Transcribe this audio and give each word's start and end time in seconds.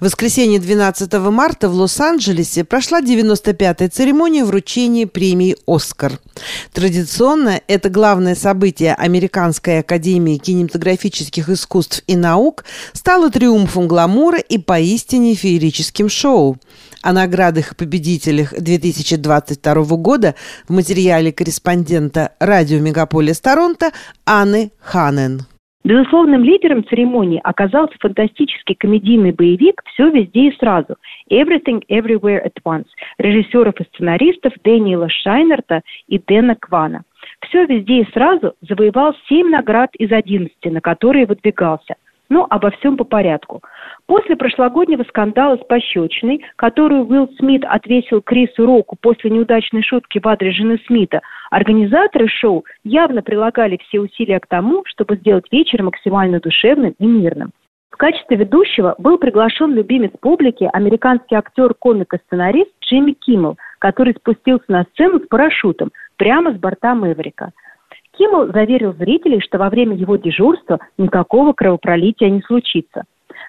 В 0.00 0.04
воскресенье 0.04 0.58
12 0.58 1.12
марта 1.30 1.68
в 1.68 1.74
Лос-Анджелесе 1.74 2.64
прошла 2.64 3.02
95-я 3.02 3.90
церемония 3.90 4.46
вручения 4.46 5.06
премии 5.06 5.58
«Оскар». 5.66 6.18
Традиционно 6.72 7.60
это 7.68 7.90
главное 7.90 8.34
событие 8.34 8.94
Американской 8.94 9.80
академии 9.80 10.38
кинематографических 10.38 11.50
искусств 11.50 12.02
и 12.06 12.16
наук 12.16 12.64
стало 12.94 13.30
триумфом 13.30 13.88
гламура 13.88 14.38
и 14.38 14.56
поистине 14.56 15.34
феерическим 15.34 16.08
шоу. 16.08 16.56
О 17.02 17.12
наградах 17.12 17.72
и 17.72 17.74
победителях 17.74 18.54
2022 18.58 19.74
года 19.96 20.34
в 20.66 20.72
материале 20.72 21.30
корреспондента 21.30 22.32
радио 22.40 22.78
«Мегаполис 22.78 23.38
Торонто» 23.40 23.92
Анны 24.24 24.72
Ханен. 24.80 25.44
Безусловным 25.82 26.44
лидером 26.44 26.84
церемонии 26.84 27.40
оказался 27.42 27.94
фантастический 28.00 28.74
комедийный 28.74 29.32
боевик 29.32 29.82
«Все 29.86 30.10
везде 30.10 30.48
и 30.48 30.56
сразу» 30.58 30.96
«Everything 31.30 31.82
Everywhere 31.88 32.44
at 32.44 32.52
Once» 32.64 32.88
режиссеров 33.16 33.80
и 33.80 33.84
сценаристов 33.84 34.52
Дэниела 34.62 35.08
Шайнерта 35.08 35.80
и 36.06 36.18
Дэна 36.18 36.56
Квана. 36.56 37.04
«Все 37.40 37.64
везде 37.64 38.02
и 38.02 38.12
сразу» 38.12 38.52
завоевал 38.60 39.14
семь 39.26 39.48
наград 39.48 39.90
из 39.96 40.12
одиннадцати, 40.12 40.68
на 40.68 40.82
которые 40.82 41.24
выдвигался– 41.24 41.94
но 42.30 42.46
обо 42.48 42.70
всем 42.70 42.96
по 42.96 43.04
порядку. 43.04 43.60
После 44.06 44.36
прошлогоднего 44.36 45.02
скандала 45.02 45.56
с 45.56 45.66
пощечиной, 45.66 46.42
которую 46.56 47.06
Уилл 47.06 47.28
Смит 47.36 47.64
отвесил 47.64 48.22
Крису 48.22 48.64
Року 48.64 48.96
после 48.98 49.30
неудачной 49.30 49.82
шутки 49.82 50.18
в 50.18 50.26
адрес 50.26 50.54
жены 50.54 50.80
Смита, 50.86 51.20
организаторы 51.50 52.28
шоу 52.28 52.64
явно 52.84 53.20
прилагали 53.22 53.78
все 53.82 54.00
усилия 54.00 54.40
к 54.40 54.46
тому, 54.46 54.84
чтобы 54.86 55.16
сделать 55.16 55.46
вечер 55.52 55.82
максимально 55.82 56.40
душевным 56.40 56.94
и 56.98 57.06
мирным. 57.06 57.50
В 57.90 57.96
качестве 57.96 58.36
ведущего 58.38 58.94
был 58.96 59.18
приглашен 59.18 59.74
любимец 59.74 60.12
публики, 60.20 60.70
американский 60.72 61.34
актер, 61.34 61.74
комик 61.74 62.14
и 62.14 62.18
сценарист 62.18 62.70
Джимми 62.80 63.12
Киммел, 63.12 63.58
который 63.78 64.14
спустился 64.14 64.64
на 64.68 64.84
сцену 64.84 65.18
с 65.18 65.26
парашютом 65.26 65.90
прямо 66.16 66.52
с 66.52 66.56
борта 66.56 66.94
Мэверика– 66.94 67.50
Киммел 68.20 68.52
заверил 68.52 68.92
зрителей, 68.92 69.40
что 69.40 69.56
во 69.56 69.70
время 69.70 69.96
его 69.96 70.16
дежурства 70.16 70.78
никакого 70.98 71.54
кровопролития 71.54 72.28
не 72.28 72.42
случится. 72.42 73.04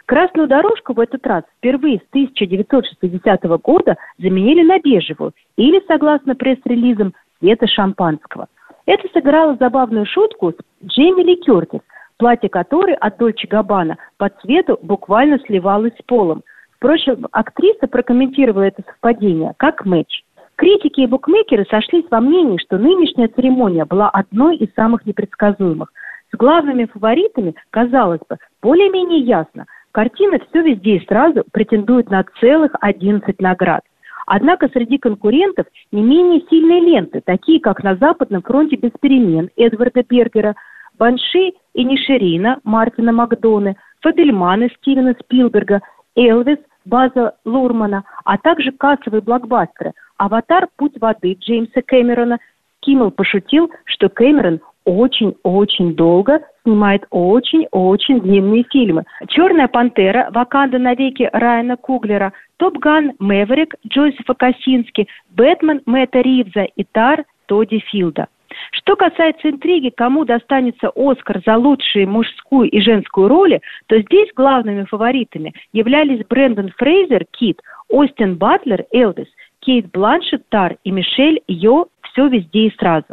Красную 0.06 0.48
дорожку 0.48 0.94
в 0.94 1.00
этот 1.02 1.28
раз 1.28 1.44
впервые 1.58 1.98
с 1.98 2.10
1960 2.12 3.44
года 3.62 3.98
заменили 4.18 4.64
на 4.64 4.80
бежевую 4.80 5.34
или, 5.58 5.84
согласно 5.88 6.36
пресс-релизам, 6.36 7.14
цвета 7.40 7.68
шампанского. 7.68 8.48
Это 8.86 9.10
сыграло 9.12 9.58
забавную 9.60 10.06
шутку 10.06 10.54
с 10.54 10.86
Джейми 10.88 11.24
Ли 11.24 11.36
Кертис, 11.36 11.82
платье 12.16 12.48
которой 12.48 12.94
от 12.94 13.18
Дольче 13.18 13.50
Габбана 13.50 13.98
по 14.16 14.30
цвету 14.30 14.80
буквально 14.82 15.38
сливалось 15.40 15.98
с 16.00 16.04
полом. 16.04 16.44
Впрочем, 16.78 17.28
актриса 17.34 17.88
прокомментировала 17.88 18.64
это 18.64 18.84
совпадение 18.88 19.54
как 19.58 19.86
матч. 19.86 20.24
Критики 20.62 21.02
и 21.02 21.08
букмекеры 21.08 21.66
сошлись 21.72 22.06
во 22.12 22.22
мнении, 22.22 22.60
что 22.60 22.78
нынешняя 22.78 23.28
церемония 23.30 23.84
была 23.84 24.12
одной 24.12 24.58
из 24.58 24.72
самых 24.76 25.08
непредсказуемых. 25.08 25.92
С 26.32 26.38
главными 26.38 26.86
фаворитами, 26.86 27.56
казалось 27.72 28.22
бы, 28.30 28.38
более-менее 28.62 29.22
ясно. 29.22 29.66
Картина 29.92 30.38
«Все 30.38 30.62
везде 30.62 30.98
и 30.98 31.06
сразу» 31.08 31.46
претендует 31.52 32.12
на 32.12 32.24
целых 32.40 32.76
11 32.80 33.42
наград. 33.42 33.82
Однако 34.28 34.68
среди 34.68 35.00
конкурентов 35.00 35.66
не 35.92 36.04
менее 36.04 36.44
сильные 36.48 36.80
ленты, 36.80 37.24
такие 37.26 37.60
как 37.60 37.84
«На 37.84 37.96
Западном 37.96 38.44
фронте 38.44 38.76
без 38.76 38.92
перемен» 39.02 39.50
Эдварда 39.56 40.04
Бергера, 40.08 40.54
«Банши 41.00 41.54
Инишерина» 41.74 42.60
Мартина 42.64 43.12
Макдоны, 43.12 43.78
«Фабельманы» 44.02 44.70
Стивена 44.78 45.16
Спилберга, 45.24 45.82
«Элвис» 46.16 46.60
База 46.86 47.36
Лурмана, 47.46 48.04
а 48.26 48.38
также 48.38 48.72
кассовые 48.72 49.22
блокбастеры 49.22 49.94
«Аватар. 50.18 50.68
Путь 50.78 51.00
воды» 51.00 51.34
Джеймса 51.40 51.82
Кэмерона. 51.82 52.40
Киммел 52.80 53.12
пошутил, 53.12 53.72
что 53.86 54.10
Кэмерон 54.10 54.60
очень-очень 54.86 55.96
долго 55.96 56.42
снимает 56.64 57.06
очень-очень 57.12 58.22
длинные 58.22 58.64
фильмы. 58.72 59.04
«Черная 59.28 59.68
пантера», 59.68 60.30
«Ваканда 60.32 60.80
навеки» 60.80 61.30
Райана 61.32 61.78
Куглера, 61.78 62.34
«Top 62.58 62.78
Gun», 62.78 63.14
«Maverick» 63.20 63.76
Джозефа 63.88 64.34
Косински, 64.34 65.08
«Бэтмен» 65.30 65.82
Мэтта 65.86 66.22
Ривза 66.22 66.64
и 66.64 66.84
«Тар» 66.84 67.26
Тодда 67.46 67.80
Филда. 67.80 68.28
Что 68.72 68.96
касается 68.96 69.50
интриги, 69.50 69.90
кому 69.90 70.26
достанется 70.26 70.92
Оскар 70.96 71.42
за 71.46 71.58
лучшие 71.58 72.06
мужскую 72.06 72.70
и 72.70 72.80
женскую 72.80 73.28
роли, 73.28 73.62
то 73.88 74.00
здесь 74.00 74.30
главными 74.36 74.86
фаворитами 74.86 75.54
являлись 75.74 76.26
Брэндон 76.28 76.72
Фрейзер, 76.78 77.26
Кит, 77.32 77.62
Остин 77.90 78.36
Батлер, 78.36 78.86
Элвис, 78.92 79.28
Кейт 79.60 79.92
Бланшет, 79.92 80.48
Тар 80.50 80.78
и 80.84 80.92
Мишель 80.92 81.42
Йо 81.48 81.88
«Все 82.02 82.28
везде 82.28 82.68
и 82.68 82.76
сразу». 82.78 83.08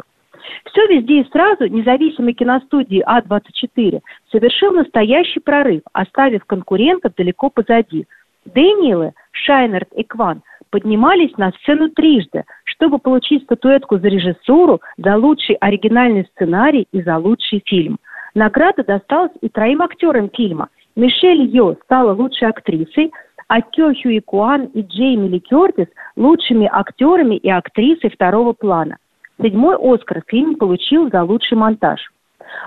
«Все 0.65 0.87
везде 0.87 1.21
и 1.21 1.29
сразу» 1.31 1.67
независимой 1.67 2.33
киностудии 2.33 3.03
А24 3.05 4.01
совершил 4.31 4.71
настоящий 4.71 5.39
прорыв, 5.39 5.81
оставив 5.93 6.45
конкурентов 6.45 7.13
далеко 7.15 7.49
позади. 7.49 8.05
Дэниелы, 8.45 9.13
Шайнерт 9.31 9.91
и 9.93 10.03
Кван 10.03 10.41
поднимались 10.69 11.35
на 11.37 11.51
сцену 11.51 11.89
трижды, 11.89 12.43
чтобы 12.63 12.99
получить 12.99 13.43
статуэтку 13.43 13.97
за 13.97 14.07
режиссуру, 14.07 14.81
за 14.97 15.17
лучший 15.17 15.55
оригинальный 15.55 16.25
сценарий 16.33 16.87
и 16.91 17.01
за 17.01 17.17
лучший 17.17 17.61
фильм. 17.65 17.97
Награда 18.35 18.83
досталась 18.83 19.31
и 19.41 19.49
троим 19.49 19.81
актерам 19.81 20.29
фильма. 20.29 20.69
Мишель 20.95 21.45
Йо 21.55 21.75
стала 21.83 22.13
лучшей 22.13 22.47
актрисой, 22.47 23.11
а 23.47 23.61
Кё 23.61 23.93
Хюи 23.93 24.19
Куан 24.19 24.65
и 24.65 24.81
Джейми 24.81 25.27
Ли 25.27 25.39
Кертис 25.39 25.87
лучшими 26.15 26.69
актерами 26.71 27.35
и 27.35 27.49
актрисой 27.49 28.11
второго 28.11 28.53
плана. 28.53 28.97
Седьмой 29.41 29.77
«Оскар» 29.77 30.21
фильм 30.27 30.55
получил 30.55 31.09
за 31.09 31.23
лучший 31.23 31.57
монтаж. 31.57 32.01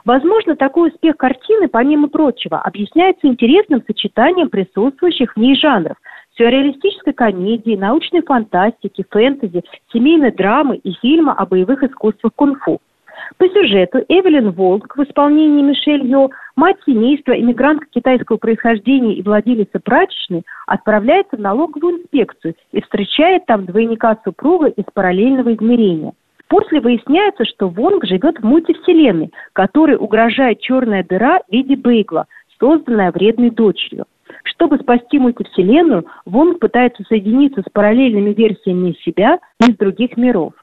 Возможно, 0.04 0.56
такой 0.56 0.88
успех 0.90 1.16
картины, 1.16 1.68
помимо 1.68 2.08
прочего, 2.08 2.58
объясняется 2.60 3.26
интересным 3.26 3.82
сочетанием 3.86 4.48
присутствующих 4.48 5.34
в 5.34 5.36
ней 5.38 5.54
жанров– 5.56 5.96
сюрреалистической 6.36 7.12
комедии, 7.12 7.76
научной 7.76 8.22
фантастики, 8.22 9.04
фэнтези, 9.10 9.62
семейной 9.92 10.32
драмы 10.32 10.76
и 10.76 10.92
фильма 11.00 11.32
о 11.32 11.46
боевых 11.46 11.82
искусствах 11.82 12.32
кунг-фу– 12.34 12.80
по 13.38 13.48
сюжету 13.48 13.98
Эвелин 14.08 14.50
Волк 14.50 14.96
в 14.96 15.02
исполнении 15.02 15.62
Мишель 15.62 16.06
Йо, 16.06 16.30
мать 16.56 16.76
семейства, 16.86 17.32
иммигрантка 17.32 17.86
китайского 17.90 18.36
происхождения 18.36 19.14
и 19.14 19.22
владелица 19.22 19.80
прачечной, 19.80 20.44
отправляется 20.66 21.36
в 21.36 21.40
налоговую 21.40 22.00
инспекцию 22.00 22.54
и 22.72 22.80
встречает 22.82 23.46
там 23.46 23.66
двойника 23.66 24.18
супруга 24.24 24.66
из 24.66 24.84
параллельного 24.92 25.54
измерения. 25.54 26.12
После 26.48 26.80
выясняется, 26.80 27.44
что 27.44 27.68
Вонг 27.68 28.04
живет 28.04 28.38
в 28.38 28.44
мультивселенной, 28.44 29.32
которой 29.54 29.96
угрожает 29.96 30.60
черная 30.60 31.02
дыра 31.02 31.40
в 31.48 31.52
виде 31.52 31.76
бейгла, 31.76 32.26
созданная 32.60 33.10
вредной 33.10 33.50
дочерью. 33.50 34.04
Чтобы 34.44 34.78
спасти 34.78 35.18
мультивселенную, 35.18 36.06
Вонг 36.24 36.58
пытается 36.58 37.04
соединиться 37.04 37.62
с 37.62 37.70
параллельными 37.72 38.32
версиями 38.32 38.96
себя 39.04 39.38
из 39.60 39.76
других 39.76 40.16
миров. 40.16 40.54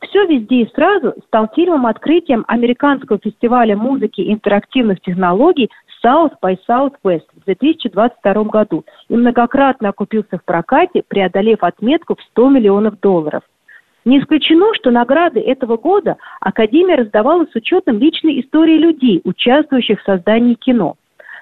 «Все 0.00 0.26
везде 0.26 0.62
и 0.62 0.70
сразу» 0.74 1.14
стал 1.26 1.48
фильмом-открытием 1.54 2.44
американского 2.48 3.18
фестиваля 3.18 3.76
музыки 3.76 4.20
и 4.20 4.32
интерактивных 4.32 5.00
технологий 5.00 5.70
South 6.04 6.32
by 6.42 6.56
Southwest 6.68 7.24
в 7.34 7.44
2022 7.46 8.44
году 8.44 8.84
и 9.08 9.16
многократно 9.16 9.88
окупился 9.88 10.38
в 10.38 10.44
прокате, 10.44 11.02
преодолев 11.06 11.62
отметку 11.62 12.14
в 12.14 12.22
100 12.22 12.50
миллионов 12.50 13.00
долларов. 13.00 13.42
Не 14.04 14.20
исключено, 14.20 14.72
что 14.74 14.90
награды 14.92 15.40
этого 15.40 15.76
года 15.76 16.16
Академия 16.40 16.94
раздавала 16.94 17.46
с 17.46 17.54
учетом 17.56 17.98
личной 17.98 18.40
истории 18.40 18.76
людей, 18.76 19.20
участвующих 19.24 20.00
в 20.00 20.04
создании 20.04 20.54
кино. 20.54 20.96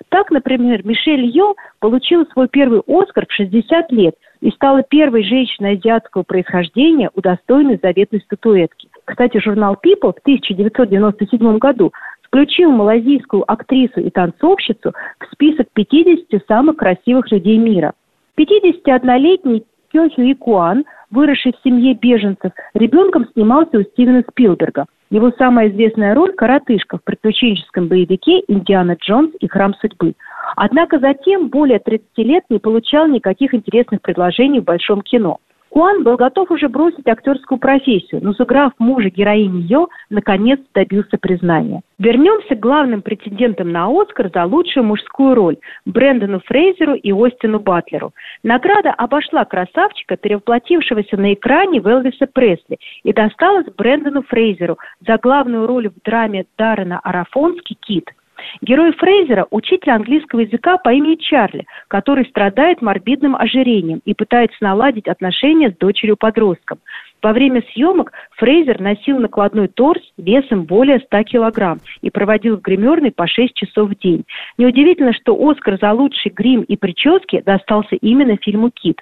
Так, 0.08 0.30
например, 0.30 0.84
Мишель 0.84 1.26
Йо 1.26 1.54
получила 1.80 2.24
свой 2.32 2.48
первый 2.48 2.82
«Оскар» 2.86 3.26
в 3.28 3.32
60 3.32 3.92
лет 3.92 4.14
и 4.40 4.50
стала 4.50 4.82
первой 4.82 5.24
женщиной 5.24 5.78
азиатского 5.78 6.22
происхождения, 6.22 7.10
удостоенной 7.14 7.78
заветной 7.82 8.20
статуэтки. 8.20 8.88
Кстати, 9.04 9.38
журнал 9.38 9.74
People 9.74 10.14
в 10.14 10.20
1997 10.20 11.58
году 11.58 11.92
включил 12.22 12.70
малазийскую 12.72 13.50
актрису 13.50 14.00
и 14.00 14.10
танцовщицу 14.10 14.92
в 15.20 15.32
список 15.32 15.68
50 15.72 16.46
самых 16.48 16.76
красивых 16.76 17.30
людей 17.30 17.58
мира. 17.58 17.92
51-летний 18.36 19.64
Кё 19.92 20.10
Хюи 20.10 20.34
Куан, 20.34 20.84
выросший 21.14 21.52
в 21.52 21.62
семье 21.62 21.94
беженцев, 21.94 22.52
ребенком 22.74 23.26
снимался 23.32 23.78
у 23.78 23.82
Стивена 23.82 24.22
Спилберга. 24.28 24.86
Его 25.10 25.30
самая 25.38 25.68
известная 25.68 26.14
роль– 26.14 26.32
коротышка 26.36 26.98
в 26.98 27.04
приключенческом 27.04 27.88
боевике 27.88 28.42
«Индиана 28.48 28.96
Джонс 29.00 29.30
и 29.38 29.46
храм 29.46 29.74
судьбы». 29.80 30.14
Однако 30.56 30.98
затем 30.98 31.48
более 31.48 31.78
30 31.78 32.06
лет 32.18 32.44
не 32.50 32.58
получал 32.58 33.06
никаких 33.06 33.54
интересных 33.54 34.02
предложений 34.02 34.60
в 34.60 34.64
большом 34.64 35.02
кино. 35.02 35.38
Куан 35.74 36.04
был 36.04 36.14
готов 36.14 36.52
уже 36.52 36.68
бросить 36.68 37.08
актерскую 37.08 37.58
профессию, 37.58 38.20
но 38.22 38.32
сыграв 38.32 38.74
мужа 38.78 39.10
героини 39.10 39.62
Йо, 39.62 39.88
наконец 40.08 40.60
добился 40.72 41.18
признания. 41.18 41.80
Вернемся 41.98 42.54
к 42.54 42.60
главным 42.60 43.02
претендентам 43.02 43.72
на 43.72 43.88
Оскар 43.88 44.30
за 44.32 44.44
лучшую 44.44 44.84
мужскую 44.84 45.34
роль– 45.34 45.56
Брэндону 45.84 46.40
Фрейзеру 46.46 46.94
и 46.94 47.10
Остину 47.10 47.58
Батлеру. 47.58 48.12
Награда 48.44 48.92
обошла 48.92 49.44
красавчика, 49.44 50.16
перевоплотившегося 50.16 51.16
на 51.16 51.34
экране 51.34 51.80
в 51.80 52.02
Пресли, 52.32 52.78
и 53.02 53.12
досталась 53.12 53.66
Брэндону 53.76 54.22
Фрейзеру 54.22 54.78
за 55.04 55.18
главную 55.18 55.66
роль 55.66 55.88
в 55.88 56.00
драме 56.04 56.44
Даррена 56.56 57.00
Арафонски 57.00 57.74
«Кит». 57.80 58.12
Герой 58.60 58.92
Фрейзера– 58.92 59.46
учитель 59.50 59.92
английского 59.92 60.40
языка 60.40 60.78
по 60.78 60.90
имени 60.90 61.16
Чарли, 61.16 61.66
который 61.88 62.26
страдает 62.26 62.82
морбидным 62.82 63.36
ожирением 63.36 64.00
и 64.04 64.14
пытается 64.14 64.56
наладить 64.60 65.08
отношения 65.08 65.70
с 65.70 65.76
дочерью-подростком. 65.76 66.78
Во 67.22 67.32
время 67.32 67.62
съемок 67.72 68.12
Фрейзер 68.36 68.80
носил 68.80 69.18
накладной 69.18 69.68
торс 69.68 70.02
весом 70.18 70.64
более 70.64 70.98
100 71.00 71.22
килограмм 71.22 71.80
и 72.02 72.10
проводил 72.10 72.58
в 72.58 72.60
гримерной 72.60 73.12
по 73.12 73.26
6 73.26 73.54
часов 73.54 73.90
в 73.90 73.98
день. 73.98 74.24
Неудивительно, 74.58 75.14
что 75.14 75.34
Оскар 75.34 75.78
за 75.80 75.92
лучший 75.92 76.30
грим 76.30 76.62
и 76.62 76.76
прически 76.76 77.40
достался 77.40 77.96
именно 77.96 78.36
фильму 78.36 78.70
«Кит». 78.70 79.00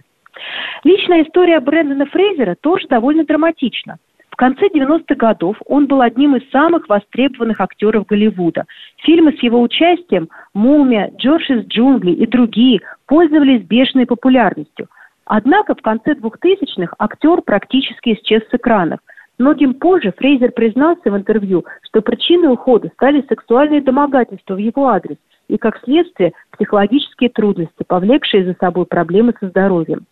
Личная 0.85 1.25
история 1.25 1.61
Брэндона 1.61 2.07
Фрейзера 2.07 2.57
тоже 2.61 2.87
довольно 2.89 3.25
драматична. 3.25 3.99
В 4.33 4.37
конце 4.37 4.69
90-х 4.69 5.15
годов 5.15 5.59
он 5.67 5.87
был 5.87 6.01
одним 6.01 6.37
из 6.37 6.51
самых 6.51 6.89
востребованных 6.89 7.61
актеров 7.61 8.07
Голливуда. 8.07 8.65
Фильмы 9.05 9.33
с 9.33 9.43
его 9.43 9.61
участием 9.61 10.31
«Мумия», 10.55 11.13
«Джордж 11.19 11.53
из 11.53 11.67
джунглей» 11.67 12.15
и 12.15 12.27
другие 12.27 12.81
пользовались 13.07 13.63
бешеной 13.63 14.07
популярностью. 14.07 14.89
Однако 15.27 15.75
в 15.75 15.83
конце 15.83 16.15
2000-х 16.15 16.95
актер 16.99 17.43
практически 17.43 18.15
исчез 18.15 18.43
с 18.51 18.55
экранов. 18.55 19.01
Многим 19.39 19.75
позже 19.75 20.15
Фрейзер 20.17 20.53
признался 20.53 21.11
в 21.11 21.17
интервью, 21.17 21.67
что 21.83 22.01
причиной 22.01 22.53
ухода 22.53 22.89
стали 22.95 23.25
сексуальные 23.29 23.83
домогательства 23.83 24.55
в 24.55 24.59
его 24.59 24.89
адрес 24.89 25.19
и, 25.49 25.59
как 25.59 25.79
следствие, 25.85 26.33
психологические 26.53 27.29
трудности, 27.29 27.85
повлекшие 27.87 28.47
за 28.47 28.55
собой 28.59 28.87
проблемы 28.87 29.35
со 29.39 29.49
здоровьем. 29.49 30.07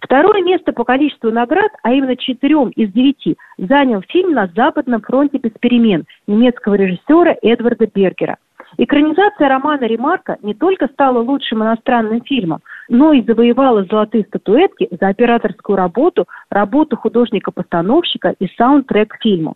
Второе 0.00 0.42
место 0.42 0.72
по 0.72 0.84
количеству 0.84 1.30
наград, 1.30 1.70
а 1.82 1.92
именно 1.92 2.16
четырем 2.16 2.68
из 2.70 2.92
девяти, 2.92 3.36
занял 3.56 4.02
фильм 4.08 4.32
«На 4.32 4.48
Западном 4.54 5.00
фронте 5.00 5.38
без 5.38 5.52
перемен» 5.58 6.04
немецкого 6.26 6.74
режиссера 6.74 7.34
Эдварда 7.42 7.86
Бергера. 7.86 8.36
Экранизация 8.76 9.48
романа 9.48 9.84
Ремарка 9.84 10.36
не 10.42 10.52
только 10.52 10.88
стала 10.88 11.20
лучшим 11.20 11.62
иностранным 11.62 12.22
фильмом, 12.22 12.60
но 12.88 13.12
и 13.12 13.22
завоевала 13.22 13.84
золотые 13.84 14.24
статуэтки 14.24 14.88
за 14.90 15.08
операторскую 15.08 15.76
работу, 15.76 16.26
работу 16.50 16.96
художника-постановщика 16.96 18.34
и 18.38 18.48
саундтрек 18.58 19.14
к 19.14 19.22
фильму. 19.22 19.54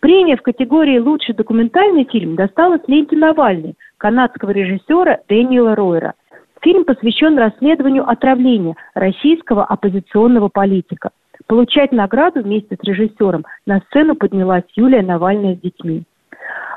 Премия 0.00 0.36
в 0.36 0.42
категории 0.42 0.98
«Лучший 0.98 1.34
документальный 1.34 2.04
фильм» 2.04 2.36
досталась 2.36 2.82
ленте 2.86 3.16
Навальный, 3.16 3.76
канадского 3.98 4.50
режиссера 4.50 5.20
Дэниела 5.28 5.74
Ройера– 5.74 6.14
Фильм 6.64 6.86
посвящен 6.86 7.36
расследованию 7.38 8.08
отравления 8.08 8.74
российского 8.94 9.66
оппозиционного 9.66 10.48
политика. 10.48 11.10
Получать 11.46 11.92
награду 11.92 12.40
вместе 12.42 12.78
с 12.80 12.82
режиссером 12.82 13.44
на 13.66 13.80
сцену 13.80 14.14
поднялась 14.16 14.64
Юлия 14.74 15.02
Навальная 15.02 15.56
с 15.56 15.60
детьми. 15.60 16.04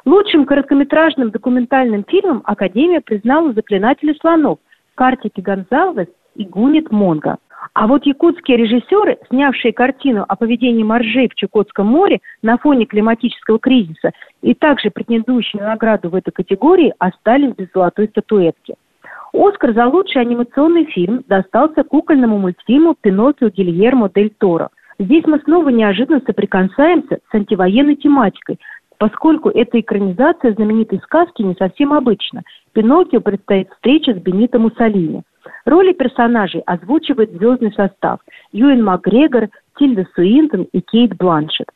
Лучшим 0.03 0.45
короткометражным 0.45 1.31
документальным 1.31 2.03
фильмом 2.05 2.41
Академия 2.43 2.99
признала 2.99 3.53
«Заклинатели 3.53 4.13
слонов» 4.19 4.59
Картики 4.93 5.39
Гонзалес 5.39 6.09
и 6.35 6.43
Гунит 6.43 6.91
Монго. 6.91 7.37
А 7.73 7.87
вот 7.87 8.05
якутские 8.05 8.57
режиссеры, 8.57 9.17
снявшие 9.29 9.71
картину 9.71 10.25
о 10.27 10.35
поведении 10.35 10.83
моржей 10.83 11.29
в 11.29 11.35
Чукотском 11.35 11.87
море 11.87 12.19
на 12.41 12.57
фоне 12.57 12.85
климатического 12.85 13.57
кризиса 13.57 14.11
и 14.41 14.53
также 14.53 14.89
претендующие 14.89 15.61
на 15.61 15.69
награду 15.69 16.09
в 16.09 16.15
этой 16.15 16.31
категории, 16.31 16.93
остались 16.99 17.55
без 17.55 17.67
золотой 17.73 18.09
статуэтки– 18.09 18.75
Оскар 19.33 19.73
за 19.73 19.87
лучший 19.87 20.21
анимационный 20.21 20.85
фильм 20.85 21.23
достался 21.27 21.83
кукольному 21.83 22.37
мультфильму 22.37 22.95
«Пиноккио 22.99 23.49
Гильермо 23.49 24.09
Дель 24.13 24.33
Торо». 24.37 24.69
Здесь 24.99 25.25
мы 25.25 25.39
снова 25.39 25.69
неожиданно 25.69 26.21
соприкасаемся 26.25 27.19
с 27.29 27.35
антивоенной 27.35 27.95
тематикой, 27.95 28.59
поскольку 28.97 29.49
эта 29.49 29.79
экранизация 29.79 30.53
знаменитой 30.53 30.99
сказки 31.03 31.43
не 31.43 31.53
совсем 31.55 31.93
обычна. 31.93 32.41
Пиноккио 32.73 33.21
предстоит 33.21 33.69
встреча 33.73 34.13
с 34.13 34.17
Бенито 34.17 34.59
Муссолини. 34.59 35.23
Роли 35.65 35.93
персонажей 35.93 36.61
озвучивает 36.61 37.31
звездный 37.31 37.73
состав 37.73 38.19
Юэн 38.53 38.83
Макгрегор, 38.83 39.49
Тильда 39.77 40.05
Суинтон 40.15 40.67
и 40.71 40.81
Кейт 40.81 41.15
Бланшет. 41.15 41.67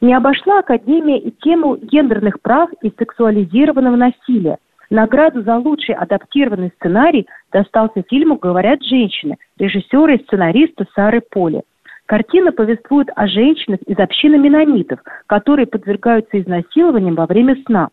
Не 0.00 0.14
обошла 0.14 0.60
Академия 0.60 1.18
и 1.18 1.30
тему 1.30 1.76
гендерных 1.76 2.40
прав 2.40 2.70
и 2.82 2.92
сексуализированного 2.96 3.96
насилия– 3.96 4.58
Награду 4.92 5.40
за 5.40 5.56
лучший 5.56 5.94
адаптированный 5.94 6.70
сценарий 6.76 7.26
достался 7.50 8.04
фильму 8.10 8.36
«Говорят 8.36 8.82
женщины» 8.82 9.38
режиссера 9.58 10.12
и 10.12 10.22
сценариста 10.22 10.84
Сары 10.94 11.22
Поли. 11.22 11.62
Картина 12.04 12.52
повествует 12.52 13.08
о 13.16 13.26
женщинах 13.26 13.80
из 13.86 13.98
общины 13.98 14.36
менонитов, 14.36 15.00
которые 15.28 15.66
подвергаются 15.66 16.38
изнасилованиям 16.38 17.14
во 17.14 17.24
время 17.24 17.56
сна. 17.64 17.88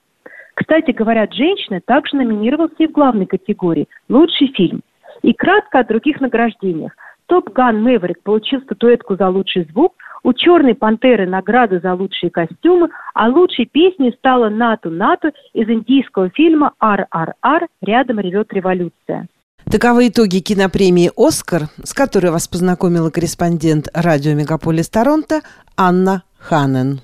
Кстати, 0.56 0.92
«Говорят 0.92 1.34
женщины» 1.34 1.80
также 1.86 2.18
номинировался 2.18 2.76
и 2.80 2.88
в 2.88 2.92
главной 2.92 3.28
категории 3.28 3.88
«Лучший 4.10 4.48
фильм». 4.48 4.82
И 5.22 5.32
кратко 5.32 5.80
о 5.80 5.86
других 5.86 6.20
награждениях. 6.20 6.92
«Топ 7.28 7.50
Ган 7.54 7.82
Мэверик» 7.82 8.22
получил 8.24 8.60
статуэтку 8.64 9.16
за 9.16 9.30
лучший 9.30 9.64
звук– 9.72 9.94
у 10.24 10.34
«Черной 10.34 10.76
пантеры» 10.76 11.28
награда 11.28 11.80
за 11.80 11.94
лучшие 11.94 12.30
костюмы, 12.30 12.90
а 13.14 13.28
лучшей 13.30 13.66
песней 13.66 14.14
стала 14.18 14.50
«Нату-Нату» 14.50 15.30
из 15.54 15.70
индийского 15.70 16.30
фильма 16.30 16.74
«Ар-Ар-Ар. 16.80 17.68
Рядом 17.82 18.20
ревет 18.20 18.52
революция». 18.54 19.28
Таковы 19.70 20.08
итоги 20.08 20.40
кинопремии 20.40 21.12
«Оскар», 21.16 21.64
с 21.84 21.94
которой 21.94 22.32
вас 22.32 22.48
познакомила 22.48 23.10
корреспондент 23.10 23.88
радио 23.94 24.34
«Мегаполис 24.34 24.90
Торонто» 24.90 25.42
Анна 25.78 26.24
Ханен. 26.40 27.02